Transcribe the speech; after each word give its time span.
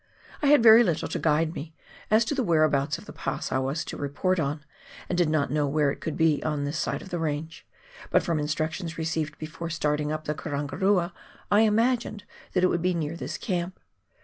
I 0.41 0.47
had 0.47 0.63
very 0.63 0.83
little 0.83 1.07
to 1.07 1.19
guide 1.19 1.53
me, 1.53 1.75
as 2.09 2.25
to 2.25 2.33
the 2.33 2.41
whereabouts 2.41 2.97
of 2.97 3.05
the 3.05 3.13
pass 3.13 3.51
I 3.51 3.59
was 3.59 3.85
to 3.85 3.97
report 3.97 4.39
on, 4.39 4.65
and 5.07 5.15
did 5.15 5.29
not 5.29 5.51
know 5.51 5.67
where 5.67 5.91
it 5.91 6.03
would 6.05 6.17
be 6.17 6.41
on 6.41 6.63
this 6.63 6.79
side 6.79 7.03
of 7.03 7.09
the 7.09 7.19
range; 7.19 7.67
but 8.09 8.23
from 8.23 8.39
instructions 8.39 8.97
received 8.97 9.37
before 9.37 9.69
starting 9.69 10.11
up 10.11 10.25
the 10.25 10.33
Karangarua, 10.33 11.13
I 11.51 11.59
imagined 11.61 12.23
that 12.53 12.63
it 12.63 12.67
would 12.67 12.81
be 12.81 12.95
near 12.95 13.15
this 13.15 13.37
camp. 13.37 13.79